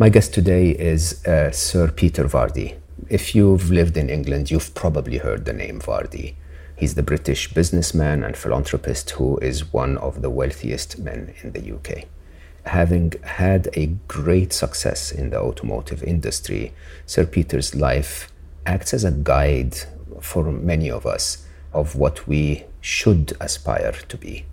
[0.00, 2.76] My guest today is uh, Sir Peter Vardy.
[3.10, 6.36] If you've lived in England, you've probably heard the name Vardy.
[6.74, 11.74] He's the British businessman and philanthropist who is one of the wealthiest men in the
[11.74, 12.06] UK.
[12.64, 16.72] Having had a great success in the automotive industry,
[17.04, 18.32] Sir Peter's life
[18.64, 19.76] acts as a guide
[20.22, 24.46] for many of us of what we should aspire to be.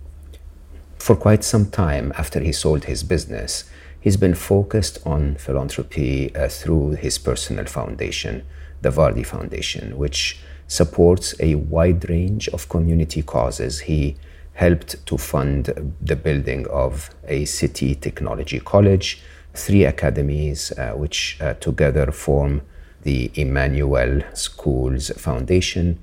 [0.98, 3.64] For quite some time after he sold his business,
[4.00, 8.44] He's been focused on philanthropy uh, through his personal foundation,
[8.80, 13.80] the Vardy Foundation, which supports a wide range of community causes.
[13.80, 14.16] He
[14.54, 19.20] helped to fund the building of a city technology college,
[19.54, 22.62] three academies, uh, which uh, together form
[23.02, 26.00] the Emmanuel Schools Foundation,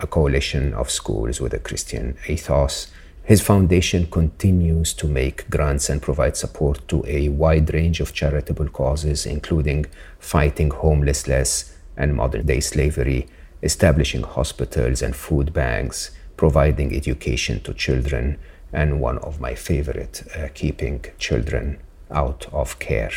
[0.00, 2.88] a coalition of schools with a Christian ethos
[3.28, 8.70] his foundation continues to make grants and provide support to a wide range of charitable
[8.70, 9.84] causes, including
[10.18, 13.28] fighting homelessness and modern day slavery,
[13.62, 18.38] establishing hospitals and food banks, providing education to children,
[18.72, 21.78] and one of my favorite, uh, keeping children
[22.10, 23.12] out of care.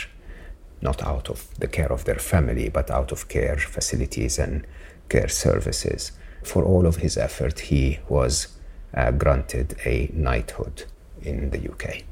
[0.81, 4.67] Not out of the care of their family, but out of care facilities and
[5.07, 6.11] care services.
[6.43, 8.57] For all of his effort, he was
[8.93, 10.83] uh, granted a knighthood
[11.21, 12.03] in the UK.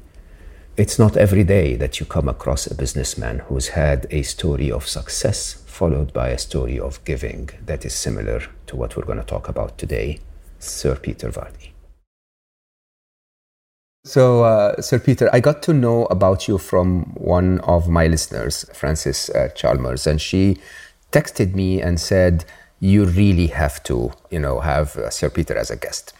[0.76, 4.86] It's not every day that you come across a businessman who's had a story of
[4.86, 9.24] success followed by a story of giving that is similar to what we're going to
[9.24, 10.18] talk about today,
[10.58, 11.70] Sir Peter Vardy.
[14.04, 18.64] So, uh, Sir Peter, I got to know about you from one of my listeners,
[18.72, 20.56] Frances uh, Chalmers, and she
[21.12, 22.46] texted me and said,
[22.78, 26.14] "You really have to, you know, have uh, Sir Peter as a guest."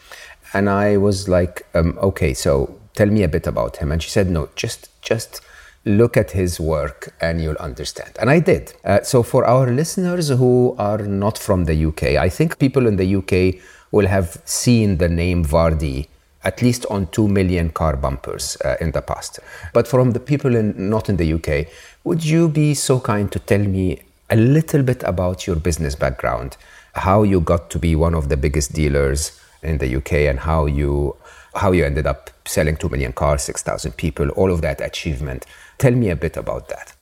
[0.52, 3.92] And I was like, um, okay, so tell me a bit about him.
[3.92, 5.40] And she said, no, just, just
[5.84, 8.16] look at his work and you'll understand.
[8.20, 8.74] And I did.
[8.84, 12.96] Uh, so for our listeners who are not from the UK, I think people in
[12.96, 16.08] the UK will have seen the name Vardy
[16.42, 19.40] at least on 2 million car bumpers uh, in the past.
[19.72, 21.66] But from the people in, not in the UK,
[22.04, 24.00] would you be so kind to tell me
[24.30, 26.56] a little bit about your business background,
[26.94, 30.66] how you got to be one of the biggest dealers in the UK and how
[30.66, 31.16] you
[31.54, 35.46] how you ended up selling 2 million cars, 6,000 people, all of that achievement.
[35.78, 36.94] Tell me a bit about that.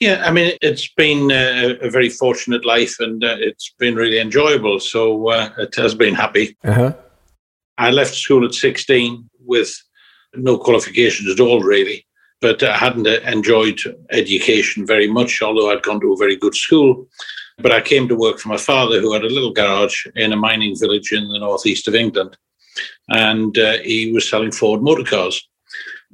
[0.00, 4.18] Yeah, I mean, it's been a, a very fortunate life and uh, it's been really
[4.18, 4.80] enjoyable.
[4.80, 6.56] So uh, it has been happy.
[6.64, 6.94] Uh-huh.
[7.78, 9.74] I left school at 16 with
[10.34, 12.06] no qualifications at all, really,
[12.40, 13.80] but I hadn't uh, enjoyed
[14.10, 17.08] education very much, although I'd gone to a very good school.
[17.58, 20.36] But I came to work for my father, who had a little garage in a
[20.36, 22.36] mining village in the northeast of England.
[23.08, 25.48] And uh, he was selling Ford motor cars.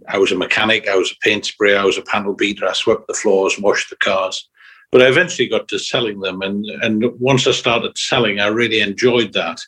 [0.09, 2.73] I was a mechanic, I was a paint sprayer, I was a panel beater, I
[2.73, 4.49] swept the floors, washed the cars.
[4.93, 6.43] But I eventually got to selling them.
[6.43, 9.61] And, and once I started selling, I really enjoyed that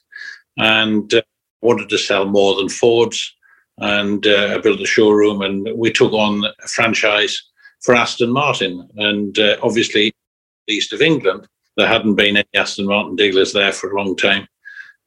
[0.57, 1.23] and uh,
[1.61, 3.35] wanted to sell more than Fords.
[3.79, 7.41] And uh, I built a showroom and we took on a franchise
[7.83, 8.89] for Aston Martin.
[8.97, 10.13] And uh, obviously,
[10.69, 11.47] east of England,
[11.77, 14.47] there hadn't been any Aston Martin dealers there for a long time.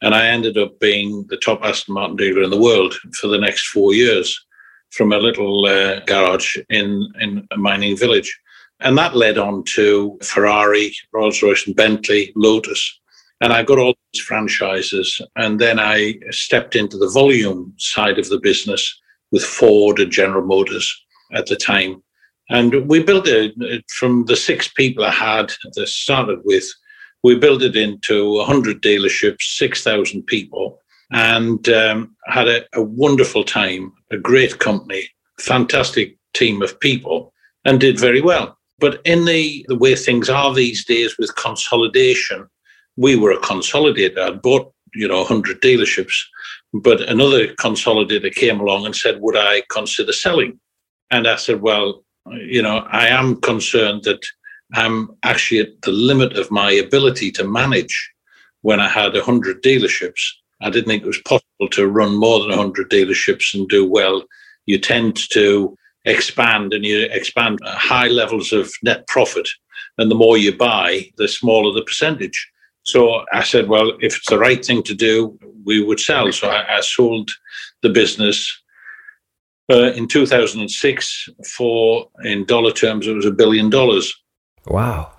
[0.02, 3.38] And I ended up being the top Aston Martin dealer in the world for the
[3.38, 4.46] next four years
[4.92, 8.40] from a little uh, garage in, in a mining village.
[8.82, 13.00] And that led on to Ferrari, Rolls Royce, and Bentley, Lotus.
[13.42, 15.22] And I got all these franchises.
[15.36, 19.02] And then I stepped into the volume side of the business
[19.32, 22.02] with Ford and General Motors at the time.
[22.50, 23.56] And we built it
[23.90, 26.66] from the six people I had that started with.
[27.24, 30.80] We built it into 100 dealerships, 6,000 people,
[31.12, 35.10] and um, had a, a wonderful time, a great company,
[35.40, 37.34] fantastic team of people,
[37.66, 38.58] and did very well.
[38.78, 42.48] But in the, the way things are these days with consolidation,
[42.98, 44.20] we were a consolidator.
[44.20, 46.16] I'd bought, you know, 100 dealerships,
[46.74, 50.60] but another consolidator came along and said, Would I consider selling?
[51.10, 54.26] And I said, Well, you know, I am concerned that
[54.74, 58.12] I'm actually at the limit of my ability to manage
[58.62, 60.22] when I had 100 dealerships.
[60.62, 64.24] I didn't think it was possible to run more than 100 dealerships and do well.
[64.66, 69.48] You tend to expand and you expand high levels of net profit.
[69.98, 72.52] And the more you buy, the smaller the percentage.
[72.84, 76.32] So I said, well, if it's the right thing to do, we would sell.
[76.32, 77.32] So I, I sold
[77.82, 78.62] the business
[79.72, 84.14] uh, in 2006 for, in dollar terms, it was a billion dollars.
[84.68, 85.12] Wow.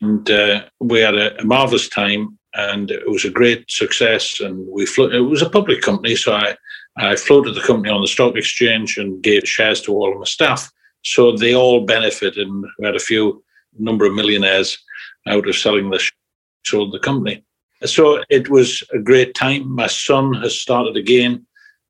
[0.00, 4.40] And uh, we had a, a, marvelous time and it was a great success.
[4.40, 6.16] And we flo- it was a public company.
[6.16, 6.56] So I,
[6.96, 10.24] I floated the company on the stock exchange and gave shares to all of my
[10.24, 10.70] staff.
[11.02, 13.42] So they all benefited and we had a few
[13.78, 14.78] number of millionaires
[15.26, 16.00] out of selling the
[16.64, 17.44] sold the company.
[17.84, 19.70] So it was a great time.
[19.70, 21.46] My son has started again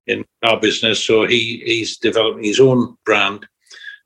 [0.07, 3.47] in our business, so he he's developing his own brand.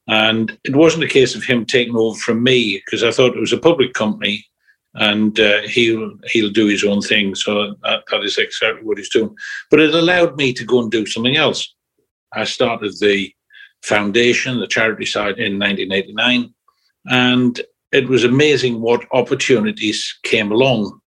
[0.07, 3.41] And it wasn't a case of him taking over from me because I thought it
[3.41, 4.47] was a public company,
[4.95, 7.35] and uh, he'll he'll do his own thing.
[7.35, 9.35] So that, that is exactly what he's doing.
[9.71, 11.75] But it allowed me to go and do something else.
[12.33, 13.33] I started the
[13.83, 16.53] foundation, the charity side, in 1989,
[17.07, 17.61] and
[17.93, 21.01] it was amazing what opportunities came along.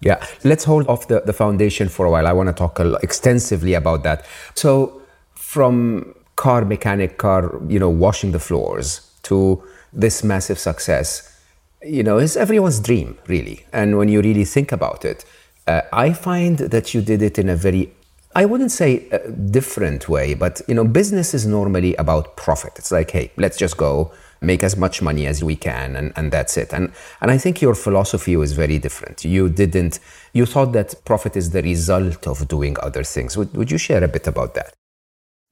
[0.00, 2.26] Yeah, let's hold off the, the foundation for a while.
[2.26, 4.24] I want to talk extensively about that.
[4.54, 5.02] So,
[5.34, 9.62] from car mechanic, car, you know, washing the floors to
[9.92, 11.36] this massive success,
[11.82, 13.66] you know, is everyone's dream, really.
[13.72, 15.24] And when you really think about it,
[15.66, 17.92] uh, I find that you did it in a very
[18.36, 22.74] I wouldn't say a different way, but you know, business is normally about profit.
[22.76, 26.32] It's like, hey, let's just go make as much money as we can and, and
[26.32, 26.72] that's it.
[26.72, 29.24] And and i think your philosophy was very different.
[29.24, 30.00] You didn't
[30.32, 33.36] you thought that profit is the result of doing other things.
[33.36, 34.74] Would, would you share a bit about that?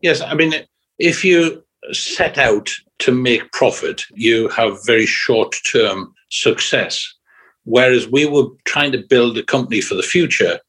[0.00, 0.54] Yes i mean
[0.98, 1.62] if you
[1.92, 7.12] set out to make profit you have very short term success.
[7.64, 10.60] Whereas we were trying to build a company for the future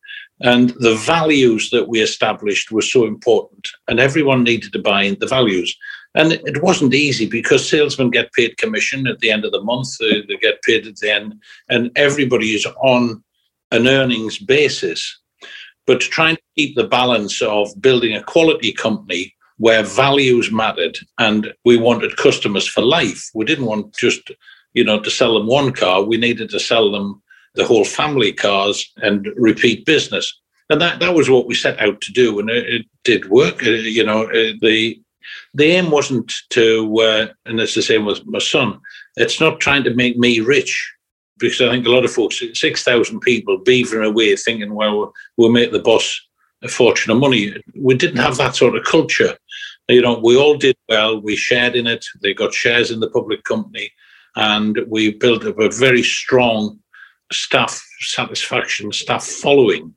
[0.42, 5.19] and the values that we established were so important and everyone needed to buy into
[5.19, 5.75] the values
[6.18, 10.00] and it wasn't easy because salesmen get paid commission at the end of the month,
[10.00, 13.24] they, they get paid at the end, and everybody is on
[13.72, 15.19] an earnings basis.
[15.86, 21.54] But trying to keep the balance of building a quality company where values mattered and
[21.66, 23.30] we wanted customers for life.
[23.36, 24.31] We didn't want just,
[24.74, 26.04] you know, to sell them one car.
[26.04, 27.22] We needed to sell them
[27.54, 30.36] the whole family cars and repeat business.
[30.69, 32.40] And that, that was what we set out to do.
[32.40, 33.66] And it, it did work.
[33.66, 35.00] Uh, you know, uh, the
[35.54, 38.80] the aim wasn't to, uh, and it's the same with my son,
[39.16, 40.94] it's not trying to make me rich.
[41.40, 45.72] Because I think a lot of folks, 6,000 people beavering away thinking, well, we'll make
[45.72, 46.20] the boss
[46.64, 47.56] a fortune of money.
[47.76, 49.38] We didn't have that sort of culture.
[49.88, 51.22] You know, we all did well.
[51.22, 52.04] We shared in it.
[52.22, 53.92] They got shares in the public company.
[54.36, 56.80] And we built up a very strong
[57.32, 59.94] staff satisfaction, staff following.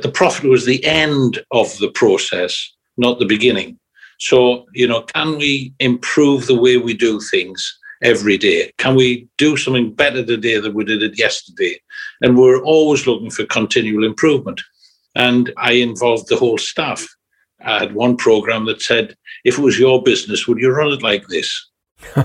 [0.00, 3.78] The profit was the end of the process, not the beginning.
[4.18, 8.72] So, you know, can we improve the way we do things every day?
[8.78, 11.80] Can we do something better today than we did it yesterday?
[12.20, 14.60] And we're always looking for continual improvement.
[15.14, 17.06] And I involved the whole staff.
[17.64, 21.02] I had one program that said, if it was your business, would you run it
[21.02, 21.70] like this?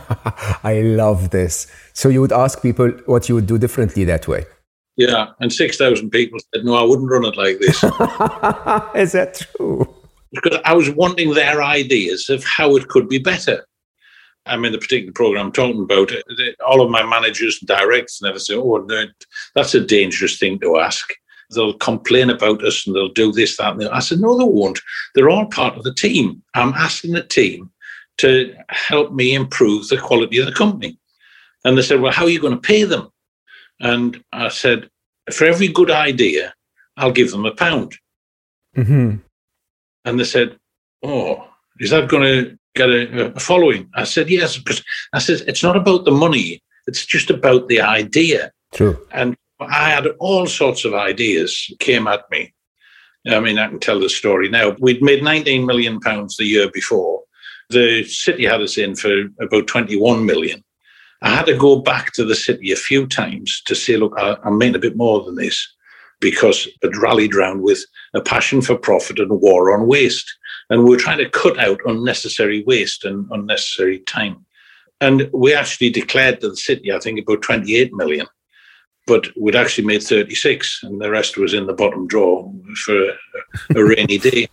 [0.63, 1.68] I love this.
[1.94, 4.45] So you would ask people what you would do differently that way.
[4.97, 7.77] Yeah, and 6,000 people said, no, I wouldn't run it like this.
[8.95, 9.95] Is that true?
[10.31, 13.65] Because I was wanting their ideas of how it could be better.
[14.45, 16.12] I mean, the particular program I'm talking about,
[16.65, 19.05] all of my managers and directors never say, oh, no,
[19.53, 21.12] that's a dangerous thing to ask.
[21.53, 23.93] They'll complain about us and they'll do this, that, and that.
[23.93, 24.79] I said, no, they won't.
[25.13, 26.43] They're all part of the team.
[26.53, 27.71] I'm asking the team
[28.17, 31.00] to help me improve the quality of the company.
[31.65, 33.09] And they said, well, how are you going to pay them?
[33.79, 34.89] And I said,
[35.31, 36.53] for every good idea,
[36.98, 37.95] I'll give them a pound.
[38.75, 39.17] Mm-hmm.
[40.06, 40.58] And they said,
[41.03, 41.48] Oh,
[41.79, 43.89] is that going to get a, a following?
[43.96, 47.82] I said, Yes, because I said, It's not about the money, it's just about the
[47.82, 48.51] idea.
[48.74, 49.00] True.
[49.12, 52.53] And I had all sorts of ideas came at me.
[53.27, 54.75] I mean, I can tell the story now.
[54.79, 57.22] We'd made 19 million pounds the year before.
[57.70, 60.63] The city had us in for about 21 million.
[61.22, 64.38] I had to go back to the city a few times to say, look, I,
[64.46, 65.68] am making a bit more than this
[66.19, 67.83] because it rallied round with
[68.13, 70.29] a passion for profit and war on waste.
[70.69, 74.45] And we are trying to cut out unnecessary waste and unnecessary time.
[75.01, 78.27] And we actually declared to the city, I think, about 28 million,
[79.07, 83.13] but we'd actually made 36, and the rest was in the bottom drawer for a,
[83.75, 84.47] a rainy day.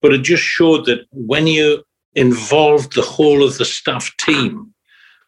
[0.00, 4.72] But it just showed that when you involved the whole of the staff team,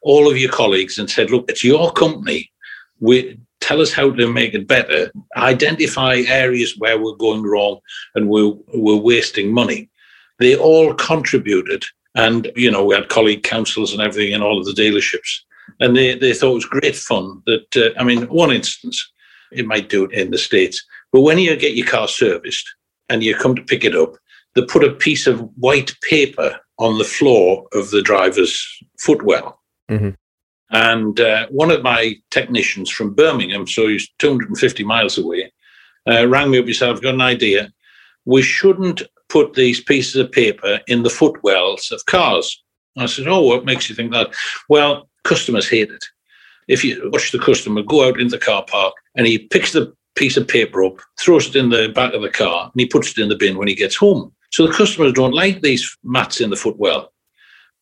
[0.01, 2.51] all of your colleagues, and said, look, it's your company.
[2.99, 5.01] We tell us how to make it better,
[5.37, 7.79] identify areas where we're going wrong
[8.15, 8.53] and we're,
[8.85, 9.89] we're wasting money.
[10.39, 11.83] They all contributed
[12.15, 15.41] And, you know, we had colleague councils and everything in all of the dealerships.
[15.79, 19.11] And they, they thought it was great fun that, uh, I mean, one instance,
[19.51, 22.67] it might do it in the States, but when you get your car serviced
[23.09, 24.15] and you come to pick it up,
[24.55, 28.65] they put a piece of white paper on the floor of the driver's
[28.99, 29.59] footwell.
[29.89, 30.11] Mm-hmm.
[30.71, 35.51] And uh, one of my technicians from Birmingham, so he's 250 miles away,
[36.07, 37.71] uh, rang me up and said, I've got an idea.
[38.25, 42.63] We shouldn't put these pieces of paper in the footwells of cars.
[42.97, 44.33] I said, Oh, what makes you think that?
[44.69, 46.05] Well, customers hate it.
[46.67, 49.93] If you watch the customer go out in the car park and he picks the
[50.15, 53.11] piece of paper up, throws it in the back of the car, and he puts
[53.11, 54.33] it in the bin when he gets home.
[54.51, 57.11] So the customers don't like these mats in the footwell.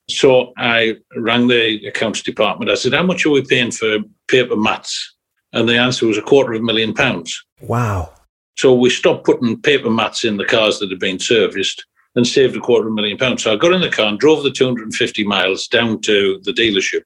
[0.10, 2.72] So I rang the accounts department.
[2.72, 5.16] I said, How much are we paying for paper mats?
[5.54, 7.44] And the answer was a quarter of a million pounds.
[7.62, 8.14] Wow.
[8.58, 12.56] So we stopped putting paper mats in the cars that had been serviced and saved
[12.56, 13.44] a quarter of a million pounds.
[13.44, 17.02] So I got in the car and drove the 250 miles down to the dealership,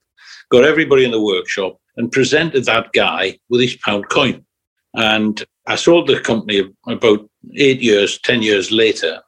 [0.50, 4.46] got everybody in the workshop and presented that guy with his pound coin.
[4.94, 9.22] And I sold the company about eight years, 10 years later.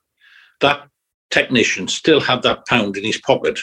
[0.61, 0.88] That
[1.31, 3.59] technician still had that pound in his pocket.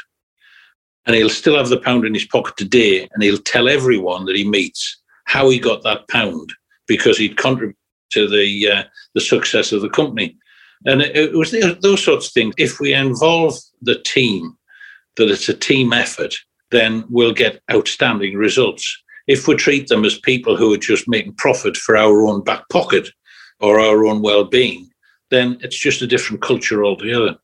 [1.07, 3.09] And he'll still have the pound in his pocket today.
[3.13, 6.53] And he'll tell everyone that he meets how he got that pound
[6.87, 7.77] because he'd contributed
[8.13, 8.83] to the uh,
[9.15, 10.37] the success of the company.
[10.85, 12.55] And it, it was those sorts of things.
[12.59, 14.57] If we involve the team,
[15.17, 16.35] that it's a team effort,
[16.71, 19.03] then we'll get outstanding results.
[19.27, 22.69] If we treat them as people who are just making profit for our own back
[22.71, 23.09] pocket
[23.61, 24.89] or our own well-being,
[25.31, 27.37] then it's just a different culture altogether.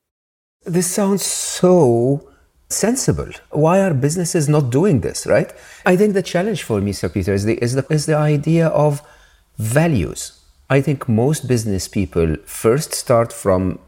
[0.64, 2.28] This sounds so
[2.68, 3.30] sensible.
[3.50, 5.52] Why are businesses not doing this, right?
[5.84, 8.68] I think the challenge for me, Sir Peter, is the, is the, is the idea
[8.68, 9.02] of
[9.58, 10.40] values.
[10.70, 13.78] I think most business people first start from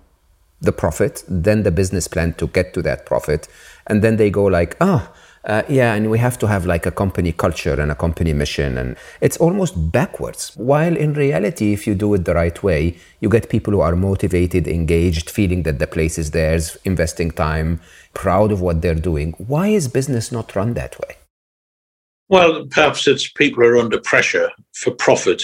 [0.60, 3.48] the profit, then the business plan to get to that profit,
[3.86, 5.16] and then they go like, ah, oh,
[5.46, 8.78] uh, yeah, and we have to have like a company culture and a company mission,
[8.78, 10.52] and it's almost backwards.
[10.56, 13.94] While in reality, if you do it the right way, you get people who are
[13.94, 17.80] motivated, engaged, feeling that the place is theirs, investing time,
[18.14, 19.34] proud of what they're doing.
[19.36, 21.16] Why is business not run that way?
[22.28, 25.42] Well, perhaps it's people are under pressure for profit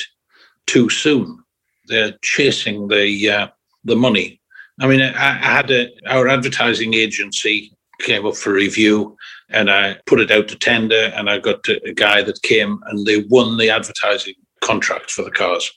[0.66, 1.44] too soon.
[1.88, 3.48] They're chasing the uh,
[3.84, 4.40] the money.
[4.80, 9.16] I mean, I, I had a, our advertising agency came up for review
[9.50, 13.06] and I put it out to tender and I got a guy that came and
[13.06, 15.70] they won the advertising contract for the cars.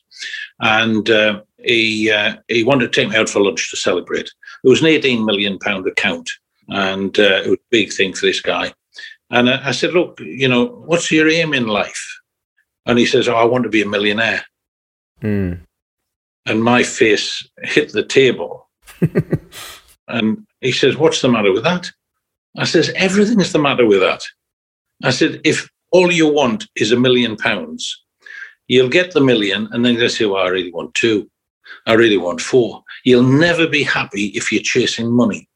[0.60, 4.32] And uh, he uh, he wanted to take me out for lunch to celebrate.
[4.64, 6.30] It was an 18 million pound account
[6.70, 8.74] and uh, it was a big thing for this guy.
[9.30, 12.20] And I, I said, look, you know, what's your aim in life?
[12.86, 14.44] And he says, oh, I want to be a millionaire.
[15.22, 15.62] Mm.
[16.46, 18.70] And my face hit the table.
[20.08, 21.92] and he says, what's the matter with that?
[22.58, 24.24] I says, everything's the matter with that.
[25.04, 28.04] I said, if all you want is a million pounds,
[28.68, 31.30] you'll get the million and then they say, well, I really want two.
[31.88, 32.84] I really want four.
[33.04, 35.50] You'll never be happy if you're chasing money.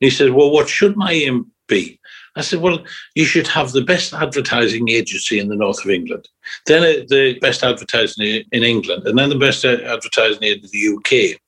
[0.00, 2.00] He said, well, what should my aim be?
[2.34, 6.28] I said, well, you should have the best advertising agency in the north of England,
[6.66, 10.96] then uh, the best advertising in England, and then the best uh, advertising in the
[10.96, 11.38] UK.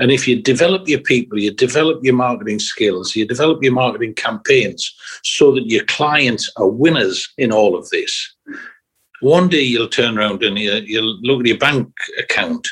[0.00, 4.14] And if you develop your people, you develop your marketing skills, you develop your marketing
[4.14, 4.92] campaigns
[5.22, 8.34] so that your clients are winners in all of this,
[9.20, 12.66] one day you'll turn around and you, you'll look at your bank account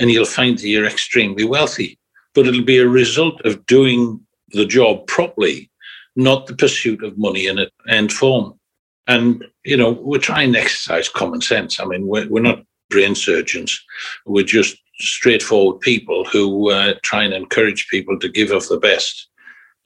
[0.00, 1.96] and you'll find that you're extremely wealthy.
[2.34, 5.70] But it'll be a result of doing the job properly,
[6.16, 8.58] not the pursuit of money in end form.
[9.06, 11.78] And, you know, we're trying to exercise common sense.
[11.78, 13.80] I mean, we're, we're not brain surgeons.
[14.26, 19.28] We're just straightforward people who uh, try and encourage people to give of the best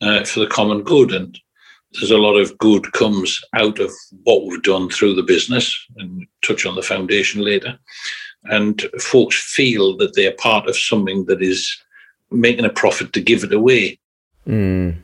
[0.00, 1.12] uh, for the common good.
[1.12, 1.38] And
[1.92, 3.90] there's a lot of good comes out of
[4.24, 7.78] what we've done through the business, and touch on the foundation later.
[8.44, 11.76] And folks feel that they're part of something that is
[12.30, 13.98] making a profit to give it away.
[14.46, 14.96] Mm.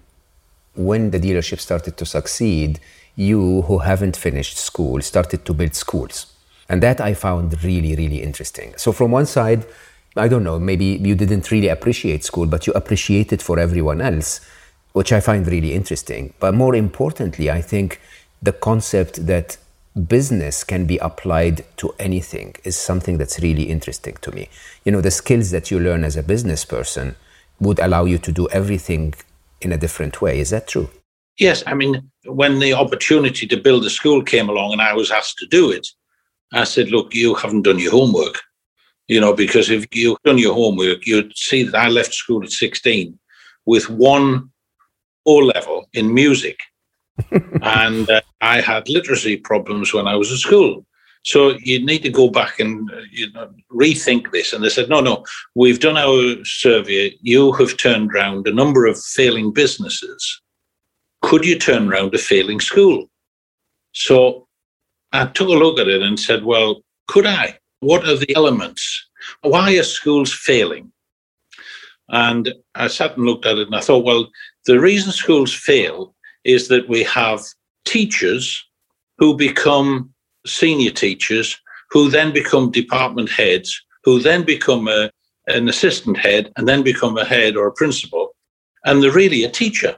[0.75, 2.81] When the dealership started to succeed,
[3.17, 6.27] you who haven't finished school started to build schools.
[6.69, 8.75] And that I found really, really interesting.
[8.77, 9.67] So, from one side,
[10.17, 14.01] I don't know, maybe you didn't really appreciate school, but you appreciate it for everyone
[14.01, 14.41] else,
[14.93, 16.35] which I find really interesting.
[16.39, 18.01] But more importantly, I think
[18.41, 19.57] the concept that
[20.09, 24.49] business can be applied to anything is something that's really interesting to me.
[24.85, 27.17] You know, the skills that you learn as a business person
[27.61, 29.15] would allow you to do everything
[29.61, 30.39] in a different way.
[30.39, 30.91] Is that true?
[31.39, 31.65] Yes.
[31.67, 35.39] I mean, when the opportunity to build a school came along and I was asked
[35.39, 35.89] to do it,
[36.53, 38.43] I said, look, you haven't done your homework
[39.09, 42.51] you know, because if you've done your homework, you'd see that I left school at
[42.51, 43.19] 16
[43.67, 44.51] with one
[45.27, 46.59] O level in music.
[47.63, 50.85] and uh, I had literacy problems when I was at school.
[51.23, 54.53] So you need to go back and uh, you know, rethink this.
[54.53, 57.17] And they said, no, no, we've done our survey.
[57.23, 60.43] You have turned around a number of failing businesses.
[61.23, 63.09] Could you turn around a failing school?
[63.93, 64.49] So
[65.13, 67.59] I took a look at it and said, well, could I?
[67.85, 68.83] What are the elements?
[69.43, 70.91] Why are schools failing?
[72.09, 74.27] And I sat and looked at it and I thought, well,
[74.65, 76.15] the reason schools fail
[76.45, 77.43] is that we have
[77.85, 78.65] teachers
[79.19, 80.15] who become
[80.47, 81.61] senior teachers,
[81.91, 85.11] who then become department heads, who then become a,
[85.49, 88.35] an assistant head, and then become a head or a principal.
[88.87, 89.95] And they're really a teacher.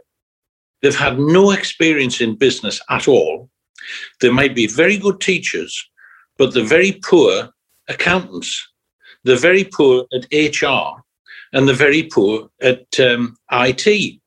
[0.83, 3.49] They've had no experience in business at all.
[4.21, 5.73] They might be very good teachers,
[6.37, 7.53] but they're very poor
[7.89, 8.67] accountants.
[9.25, 11.03] They're very poor at HR
[11.53, 14.21] and they're very poor at um, IT.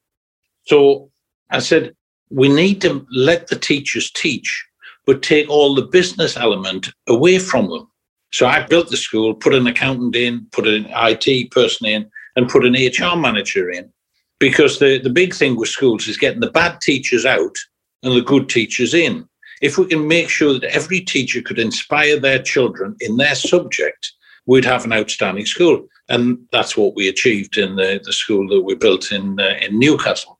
[0.65, 1.11] So
[1.51, 1.95] I said,
[2.29, 4.65] we need to let the teachers teach,
[5.05, 7.89] but take all the business element away from them.
[8.31, 12.49] So I built the school, put an accountant in, put an IT person in, and
[12.49, 13.91] put an HR manager in.
[14.39, 17.55] Because the, the big thing with schools is getting the bad teachers out
[18.03, 19.27] and the good teachers in.
[19.61, 24.13] If we can make sure that every teacher could inspire their children in their subject,
[24.45, 25.85] we'd have an outstanding school.
[26.07, 29.77] And that's what we achieved in the, the school that we built in, uh, in
[29.77, 30.39] Newcastle.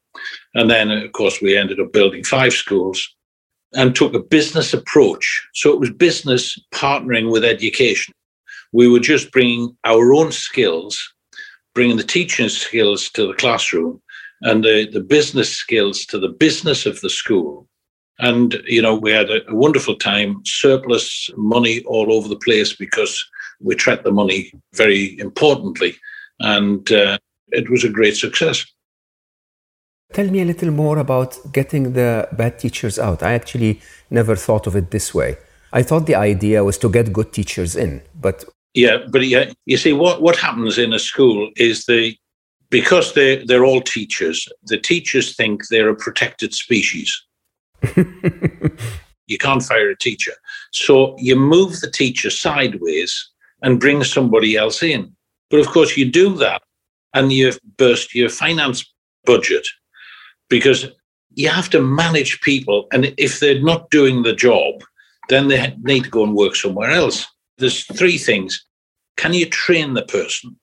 [0.55, 3.07] And then, of course, we ended up building five schools
[3.73, 5.47] and took a business approach.
[5.53, 8.15] So it was business partnering with education.
[8.71, 10.99] We were just bringing our own skills,
[11.75, 14.01] bringing the teaching skills to the classroom
[14.41, 17.67] and the, the business skills to the business of the school.
[18.19, 22.75] And, you know, we had a, a wonderful time, surplus money all over the place
[22.75, 23.23] because
[23.61, 25.95] we tracked the money very importantly.
[26.39, 27.17] And uh,
[27.49, 28.65] it was a great success.
[30.13, 33.21] Tell me a little more about getting the bad teachers out.
[33.21, 35.37] I actually never thought of it this way.
[35.71, 38.43] I thought the idea was to get good teachers in, but
[38.73, 42.15] yeah, but yeah, you see what what happens in a school is the
[42.71, 44.47] because they they're all teachers.
[44.63, 47.23] The teachers think they're a protected species.
[49.27, 50.33] You can't fire a teacher,
[50.71, 53.29] so you move the teacher sideways
[53.61, 55.15] and bring somebody else in.
[55.49, 56.61] But of course, you do that,
[57.13, 58.85] and you burst your finance
[59.25, 59.65] budget
[60.49, 60.87] because
[61.35, 62.87] you have to manage people.
[62.91, 64.83] And if they're not doing the job,
[65.29, 67.25] then they need to go and work somewhere else.
[67.57, 68.65] There's three things.
[69.17, 70.57] Can you train the person?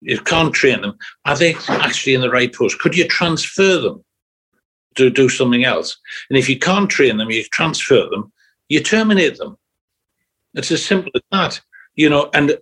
[0.00, 0.96] You can't train them.
[1.24, 2.78] Are they actually in the right post?
[2.78, 4.04] Could you transfer them
[4.98, 5.96] to do something else?
[6.28, 8.32] And if you can't train them, you transfer them,
[8.68, 9.56] you terminate them.
[10.54, 11.60] It's as simple as that.
[11.94, 12.58] You know, and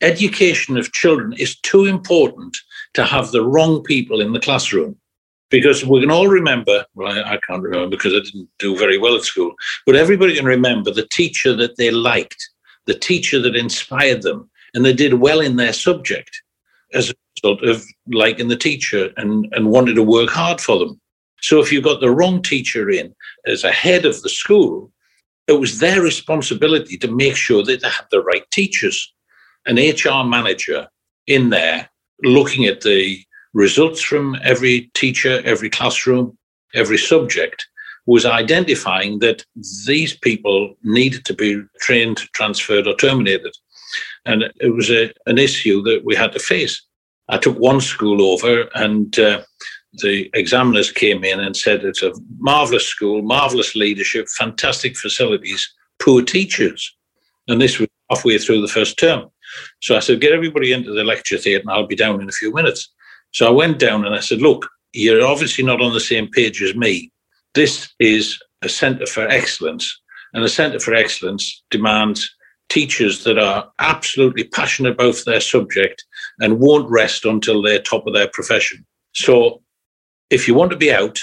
[0.00, 2.56] education of children is too important
[2.94, 4.96] to have the wrong people in the classroom
[5.50, 8.98] because we can all remember well I, I, can't remember because i didn't do very
[8.98, 9.54] well at school
[9.86, 12.48] but everybody can remember the teacher that they liked
[12.86, 16.42] the teacher that inspired them and they did well in their subject
[16.94, 21.00] as a result of liking the teacher and, and wanted to work hard for them
[21.40, 23.14] so if you got the wrong teacher in
[23.46, 24.92] as a head of the school
[25.46, 29.12] it was their responsibility to make sure that they had the right teachers
[29.66, 30.88] an hr manager
[31.26, 31.88] in there
[32.22, 33.22] looking at the
[33.54, 36.36] results from every teacher, every classroom,
[36.74, 37.66] every subject
[38.06, 39.44] was identifying that
[39.86, 43.54] these people needed to be trained, transferred, or terminated.
[44.24, 46.82] And it was a, an issue that we had to face.
[47.28, 49.42] I took one school over, and uh,
[49.98, 55.68] the examiners came in and said it's a marvelous school, marvelous leadership, fantastic facilities,
[56.02, 56.94] poor teachers.
[57.48, 59.28] And this was halfway through the first term.
[59.80, 62.32] So I said, get everybody into the lecture theatre and I'll be down in a
[62.32, 62.92] few minutes.
[63.32, 66.62] So I went down and I said, look, you're obviously not on the same page
[66.62, 67.10] as me.
[67.54, 70.00] This is a centre for excellence,
[70.34, 72.34] and a centre for excellence demands
[72.68, 76.04] teachers that are absolutely passionate about their subject
[76.40, 78.84] and won't rest until they're top of their profession.
[79.14, 79.62] So
[80.30, 81.18] if you want to be out,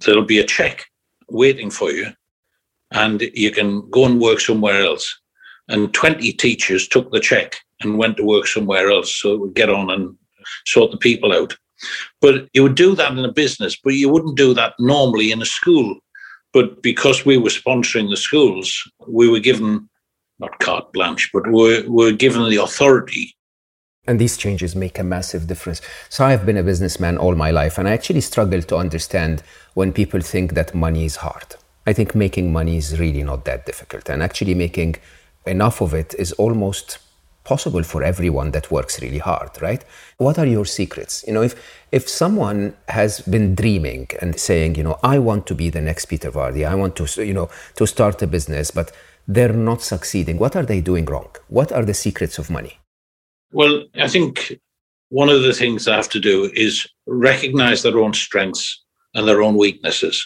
[0.00, 0.86] there'll be a check
[1.28, 2.06] waiting for you,
[2.92, 5.20] and you can go and work somewhere else.
[5.68, 9.54] And 20 teachers took the check and went to work somewhere else so it would
[9.54, 10.16] get on and
[10.66, 11.56] sort the people out.
[12.20, 15.40] But you would do that in a business, but you wouldn't do that normally in
[15.40, 15.96] a school.
[16.52, 19.88] But because we were sponsoring the schools, we were given
[20.40, 23.36] not carte blanche, but we were, we're given the authority.
[24.10, 25.80] And these changes make a massive difference.
[26.08, 29.44] So I've been a businessman all my life, and I actually struggle to understand
[29.74, 31.54] when people think that money is hard.
[31.86, 34.96] I think making money is really not that difficult, and actually making
[35.46, 36.98] enough of it is almost
[37.44, 39.84] possible for everyone that works really hard, right?
[40.16, 41.24] What are your secrets?
[41.28, 41.54] You know, if
[41.92, 46.06] if someone has been dreaming and saying, you know, I want to be the next
[46.06, 48.90] Peter Vardy, I want to, you know, to start a business, but
[49.28, 51.30] they're not succeeding, what are they doing wrong?
[51.46, 52.80] What are the secrets of money?
[53.52, 54.60] Well, I think
[55.08, 58.82] one of the things they have to do is recognize their own strengths
[59.14, 60.24] and their own weaknesses.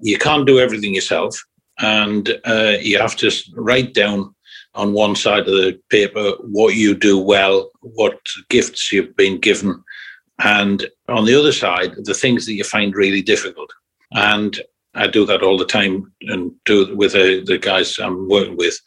[0.00, 1.36] You can't do everything yourself,
[1.78, 4.34] and uh, you have to write down
[4.74, 9.82] on one side of the paper what you do well, what gifts you've been given,
[10.40, 13.70] and on the other side, the things that you find really difficult.
[14.12, 14.60] And
[14.94, 18.56] I do that all the time and do it with uh, the guys I'm working
[18.56, 18.78] with.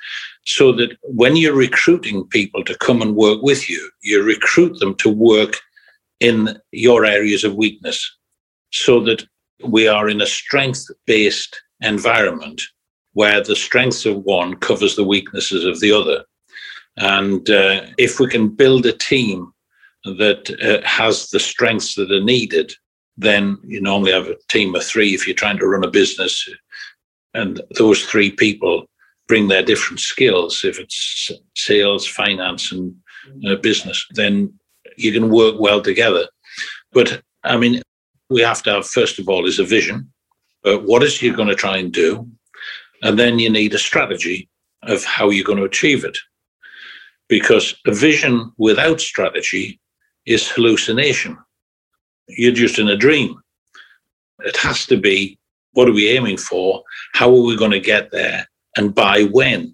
[0.47, 4.95] So that when you're recruiting people to come and work with you, you recruit them
[4.95, 5.57] to work
[6.21, 7.99] in your areas of weakness
[8.71, 9.25] so that
[9.65, 12.61] we are in a strength based environment
[13.11, 16.23] where the strengths of one covers the weaknesses of the other.
[16.95, 19.51] And uh, if we can build a team
[20.05, 22.71] that uh, has the strengths that are needed,
[23.17, 26.47] then you normally have a team of three if you're trying to run a business.
[27.33, 28.87] And those three people
[29.27, 30.63] bring their different skills.
[30.63, 32.95] If it's sales, finance, and
[33.47, 34.53] uh, business, then
[34.97, 36.27] you can work well together.
[36.93, 37.81] But I mean,
[38.29, 40.11] we have to have, first of all, is a vision.
[40.63, 42.27] But what is you going to try and do?
[43.03, 44.49] And then you need a strategy
[44.83, 46.17] of how you're going to achieve it.
[47.29, 49.79] Because a vision without strategy
[50.25, 51.37] is hallucination.
[52.27, 53.39] You're just in a dream.
[54.39, 55.37] It has to be
[55.73, 56.83] what are we aiming for?
[57.13, 58.47] How are we going to get there?
[58.77, 59.73] And by when?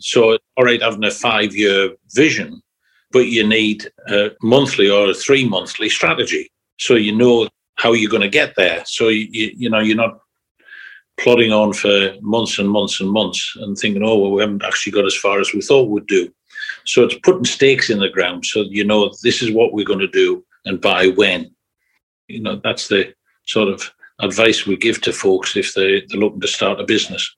[0.00, 2.62] So, all right, having a five year vision,
[3.10, 6.50] but you need a monthly or a three monthly strategy.
[6.78, 8.82] So you know how you're going to get there.
[8.86, 10.20] So, you, you know, you're not
[11.18, 14.92] plodding on for months and months and months and thinking, oh, well, we haven't actually
[14.92, 16.32] got as far as we thought we'd do.
[16.84, 20.00] So it's putting stakes in the ground so you know this is what we're going
[20.00, 21.54] to do and by when.
[22.28, 23.14] You know, that's the
[23.46, 27.34] sort of advice we give to folks if they, they're looking to start a business.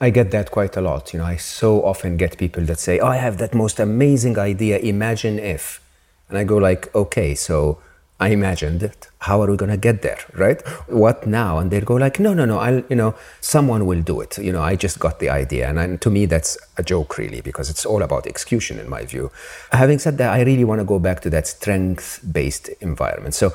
[0.00, 1.12] I get that quite a lot.
[1.12, 4.38] You know, I so often get people that say, "Oh, I have that most amazing
[4.38, 4.78] idea.
[4.78, 5.80] Imagine if,"
[6.28, 7.78] and I go like, "Okay, so
[8.20, 9.08] I imagined it.
[9.20, 10.60] How are we going to get there, right?
[10.88, 11.56] What now?
[11.58, 12.58] And they go like, no, no, no.
[12.58, 14.36] I'll, you know, someone will do it.
[14.36, 17.40] You know, I just got the idea, and, and to me, that's a joke, really,
[17.40, 19.30] because it's all about execution, in my view.
[19.72, 23.34] Having said that, I really want to go back to that strength-based environment.
[23.34, 23.54] So,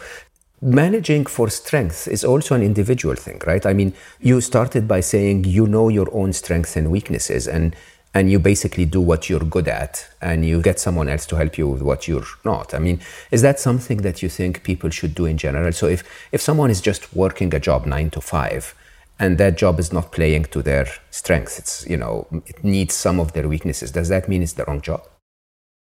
[0.61, 3.65] managing for strength is also an individual thing, right?
[3.65, 7.75] I mean, you started by saying you know your own strengths and weaknesses, and
[8.15, 11.57] and you basically do what you're good at and you get someone else to help
[11.57, 12.73] you with what you're not.
[12.73, 15.73] I mean is that something that you think people should do in general?
[15.73, 18.73] So if if someone is just working a job 9 to 5
[19.19, 23.19] and that job is not playing to their strengths it's you know it needs some
[23.19, 23.91] of their weaknesses.
[23.91, 25.01] Does that mean it's the wrong job?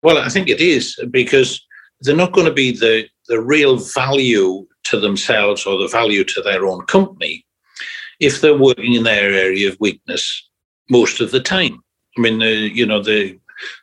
[0.01, 1.49] Well i think it is because
[2.03, 6.41] they're not going to be the the real value to themselves or the value to
[6.41, 7.45] their own company
[8.19, 10.49] if they're working in their area of weakness
[10.89, 11.83] most of the time
[12.17, 13.39] I mean, the, you know, the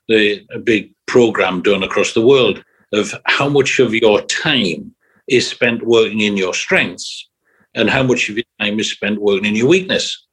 [0.09, 4.95] the big program done across the world of how much of your time
[5.29, 7.29] is spent working in your strengths
[7.75, 10.27] and how much of your time is spent working in your weakness.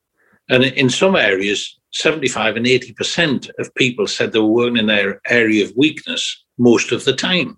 [0.50, 5.22] And in some areas, 75 and 80% of people said they were working in their
[5.28, 7.58] area of weakness most of the time.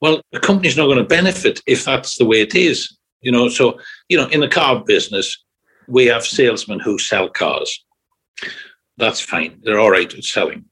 [0.00, 2.96] Well, the company's not going to benefit if that's the way it is.
[3.20, 5.36] You know, so, you know, in the car business,
[5.88, 7.84] we have salesmen who sell cars
[8.98, 9.58] that's fine.
[9.62, 10.64] They're all right at selling.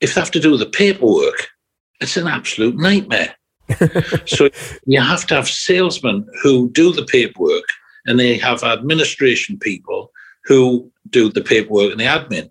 [0.00, 1.48] If they have to do the paperwork,
[2.00, 3.34] it's an absolute nightmare.
[4.26, 4.48] so
[4.86, 7.64] you have to have salesmen who do the paperwork
[8.06, 10.10] and they have administration people
[10.44, 12.50] who do the paperwork and the admin.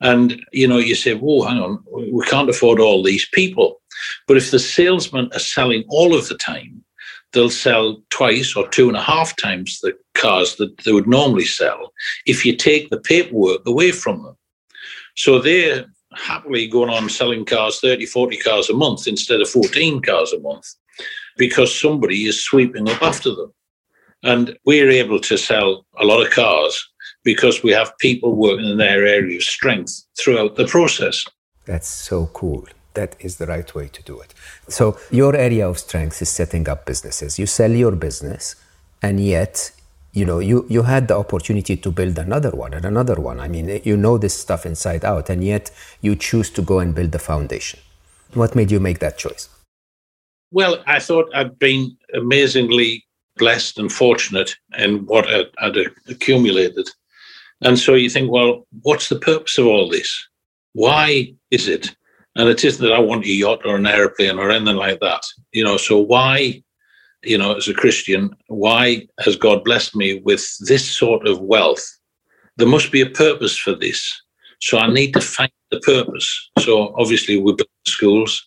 [0.00, 3.77] And you know, you say, "Whoa, hang on, we can't afford all these people."
[4.26, 6.84] But if the salesmen are selling all of the time,
[7.32, 11.44] they'll sell twice or two and a half times the cars that they would normally
[11.44, 11.92] sell
[12.26, 14.36] if you take the paperwork away from them.
[15.16, 20.00] So they're happily going on selling cars, 30, 40 cars a month instead of 14
[20.02, 20.66] cars a month
[21.36, 23.52] because somebody is sweeping up after them.
[24.24, 26.88] And we're able to sell a lot of cars
[27.22, 31.24] because we have people working in their area of strength throughout the process.
[31.66, 32.66] That's so cool.
[32.98, 34.34] That is the right way to do it.
[34.68, 37.38] So, your area of strength is setting up businesses.
[37.38, 38.56] You sell your business,
[39.00, 39.70] and yet
[40.12, 43.38] you know you you had the opportunity to build another one and another one.
[43.40, 46.94] I mean you know this stuff inside out and yet you choose to go and
[46.94, 47.80] build the foundation.
[48.34, 49.48] What made you make that choice?
[50.50, 51.82] Well i thought i'd been
[52.22, 52.90] amazingly
[53.42, 54.50] blessed and fortunate
[54.84, 55.26] in what
[55.64, 55.76] i'd
[56.14, 56.88] accumulated.
[57.66, 60.10] And so you think well what's the purpose of all this?
[60.72, 61.94] Why is it
[62.36, 65.22] And it isn't that I want a yacht or an airplane or anything like that.
[65.52, 66.62] You know, so why,
[67.24, 71.84] you know, as a Christian, why has God blessed me with this sort of wealth?
[72.56, 74.22] There must be a purpose for this.
[74.60, 76.50] So I need to find the purpose.
[76.58, 78.46] So obviously we built schools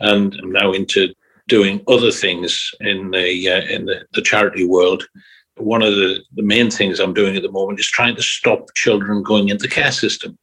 [0.00, 1.14] and I'm now into
[1.48, 5.06] doing other things in the uh, in the, the charity world.
[5.56, 8.74] One of the, the main things I'm doing at the moment is trying to stop
[8.74, 10.36] children going into the care system.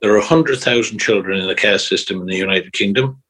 [0.00, 3.22] There are 100,000 children in the care system in the United Kingdom,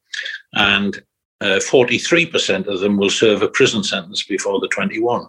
[0.54, 1.02] and
[1.40, 5.26] uh, 43% of them will serve a prison sentence before they're 21.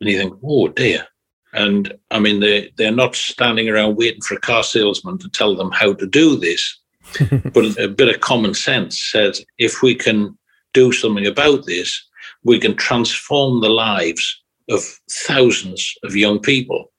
[0.00, 1.06] And you think, oh dear.
[1.52, 5.54] And I mean, they, they're not standing around waiting for a car salesman to tell
[5.54, 6.78] them how to do this.
[7.52, 10.36] but a bit of common sense says if we can
[10.72, 12.04] do something about this,
[12.44, 16.91] we can transform the lives of thousands of young people.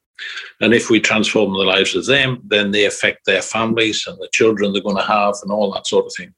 [0.60, 4.28] And if we transform the lives of them, then they affect their families and the
[4.32, 6.32] children they're going to have and all that sort of thing.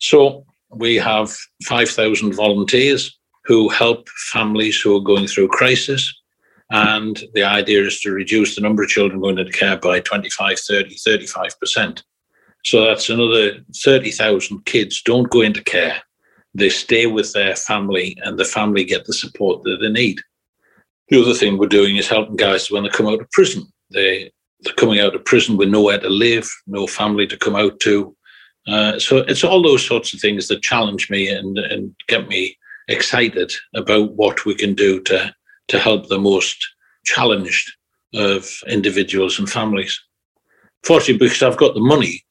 [0.00, 6.12] So we have 5,000 volunteers who help families who are going through crisis.
[6.70, 10.58] And the idea is to reduce the number of children going into care by 25,
[10.58, 12.02] 30, 35%.
[12.64, 16.02] So that's another 30,000 kids don't go into care
[16.54, 20.20] they stay with their family and the family get the support that they need.
[21.08, 23.64] The other thing we're doing is helping guys when they come out of prison.
[23.90, 27.78] They, they're coming out of prison with nowhere to live, no family to come out
[27.80, 28.16] to.
[28.66, 32.56] Uh, so it's all those sorts of things that challenge me and, and get me
[32.88, 35.34] excited about what we can do to,
[35.68, 36.56] to help the most
[37.04, 37.70] challenged
[38.14, 40.00] of individuals and families.
[40.84, 42.24] Fortunately, because I've got the money,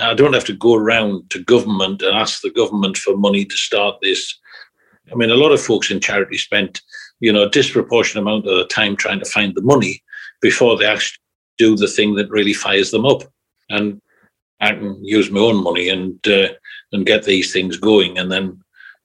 [0.00, 3.56] I don't have to go around to government and ask the government for money to
[3.56, 4.38] start this.
[5.10, 6.80] I mean, a lot of folks in charity spent,
[7.20, 10.02] you know, disproportionate amount of the time trying to find the money
[10.40, 11.18] before they actually
[11.58, 13.22] do the thing that really fires them up.
[13.68, 14.00] And
[14.60, 16.48] I can use my own money and uh,
[16.92, 18.60] and get these things going, and then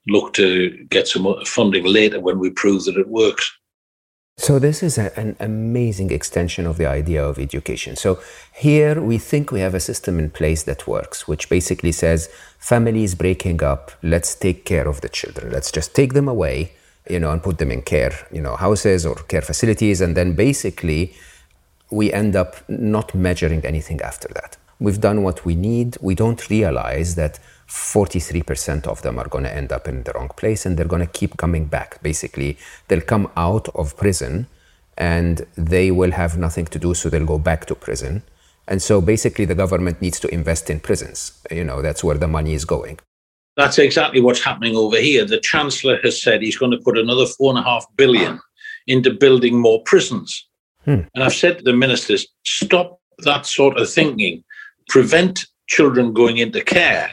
[0.08, 3.50] look to get some funding later when we prove that it works.
[4.36, 7.94] So, this is a, an amazing extension of the idea of education.
[7.94, 8.18] So,
[8.52, 13.14] here we think we have a system in place that works, which basically says families
[13.14, 15.52] breaking up, let's take care of the children.
[15.52, 16.72] Let's just take them away,
[17.08, 20.00] you know, and put them in care, you know, houses or care facilities.
[20.00, 21.14] And then basically,
[21.90, 24.56] we end up not measuring anything after that.
[24.80, 25.96] We've done what we need.
[26.00, 27.38] We don't realize that
[27.68, 31.06] 43% of them are going to end up in the wrong place and they're going
[31.06, 32.02] to keep coming back.
[32.02, 34.46] Basically, they'll come out of prison
[34.96, 38.22] and they will have nothing to do, so they'll go back to prison.
[38.66, 41.42] And so basically, the government needs to invest in prisons.
[41.50, 42.98] You know, that's where the money is going.
[43.56, 45.24] That's exactly what's happening over here.
[45.24, 48.40] The Chancellor has said he's going to put another four and a half billion
[48.86, 50.46] into building more prisons.
[50.84, 51.02] Hmm.
[51.14, 54.42] And I've said to the ministers, stop that sort of thinking.
[54.88, 57.10] Prevent children going into care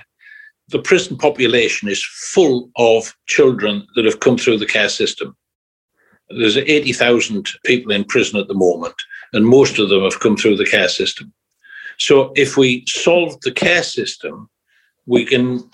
[0.72, 5.36] the prison population is full of children that have come through the care system.
[6.30, 8.96] There's 80,000 people in prison at the moment,
[9.34, 11.34] and most of them have come through the care system.
[12.00, 14.50] So if we solve the care system,
[15.06, 15.70] we can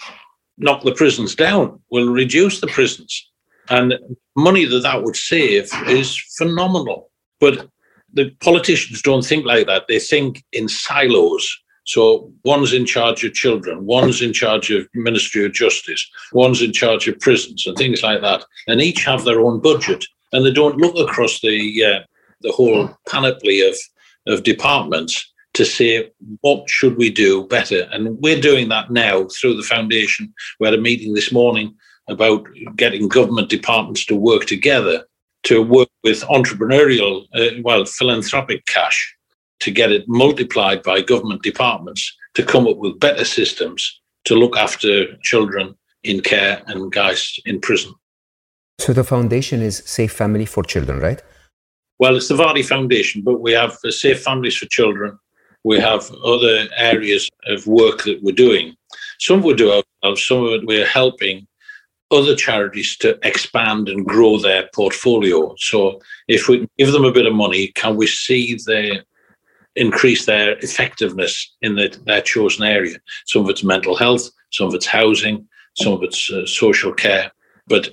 [0.58, 1.80] knock the prisons down.
[1.91, 3.30] We'll reduce the prisons.
[3.70, 3.93] And
[4.36, 7.12] money that that would save is phenomenal.
[7.39, 7.67] But
[8.13, 9.86] the politicians don't think like that.
[9.88, 11.48] They think in silos.
[11.86, 16.74] So one's in charge of children, one's in charge of Ministry of Justice, one's in
[16.74, 20.52] charge of prisons and things like that, and each have their own budget, and they
[20.52, 22.00] don't look across the uh,
[22.41, 23.76] the whole panoply of
[24.28, 26.10] of departments to say
[26.41, 30.34] what should we do better, and we're doing that now through the foundation.
[30.60, 31.76] We had a meeting this morning
[32.08, 35.04] about getting government departments to work together
[35.43, 39.15] to work with entrepreneurial, uh, well, philanthropic cash
[39.62, 44.58] to get it multiplied by government departments to come up with better systems to look
[44.58, 47.93] after children in care and guys in prison.
[48.80, 51.22] So the foundation is Safe Family for Children, right?
[51.98, 55.17] Well, it's the Vardy Foundation, but we have Safe Families for Children.
[55.63, 58.76] We have other areas of work that we're doing.
[59.20, 61.48] Some we do ourselves, some of it we're helping
[62.10, 65.54] other charities to expand and grow their portfolio.
[65.58, 69.04] So if we give them a bit of money, can we see their
[69.78, 72.98] increase their effectiveness in the, their chosen area.
[73.28, 77.32] Some of it's mental health, some of it's housing, some of it's uh, social care.
[77.67, 77.89] But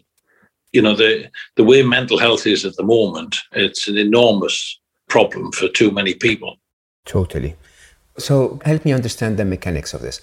[0.73, 5.53] you know the the way mental health is at the moment, it's an enormous problem
[5.53, 6.57] for too many people.
[7.05, 7.57] Totally.
[8.19, 10.21] So help me understand the mechanics of this.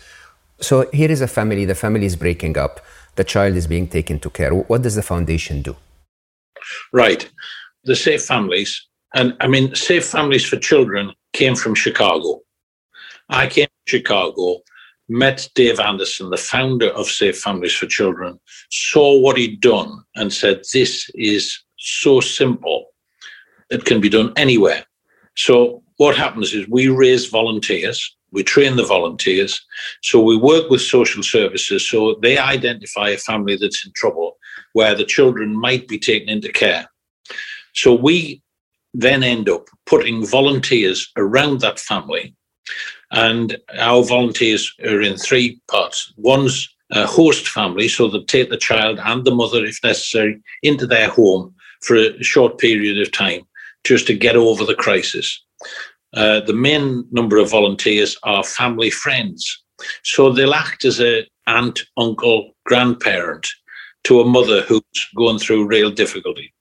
[0.60, 1.66] So here is a family.
[1.66, 2.80] The family is breaking up.
[3.16, 4.54] The child is being taken to care.
[4.54, 5.76] What does the foundation do?
[6.94, 7.30] Right.
[7.84, 12.42] The Safe Families, and I mean, Safe Families for Children came from Chicago.
[13.30, 14.62] I came to Chicago
[15.12, 18.40] met Dave Anderson, the founder of Safe Families for Children,
[18.72, 22.86] saw what he'd done and said, This is so simple.
[23.70, 24.86] It can be done anywhere.
[25.36, 28.00] So, what happens is we raise volunteers,
[28.32, 29.64] we train the volunteers.
[30.02, 34.38] So, we work with social services so they identify a family that's in trouble
[34.74, 36.90] where the children might be taken into care.
[37.74, 38.42] So, we
[38.96, 42.34] then end up putting volunteers around that family
[43.12, 46.12] and our volunteers are in three parts.
[46.18, 50.88] One's a host family, so they take the child and the mother, if necessary, into
[50.88, 53.42] their home for a short period of time
[53.84, 55.40] just to get over the crisis.
[56.14, 59.64] Uh, the main number of volunteers are family friends.
[60.04, 63.48] So they'll act as a aunt, uncle, grandparent
[64.04, 64.82] to a mother who's
[65.16, 66.54] going through real difficulty.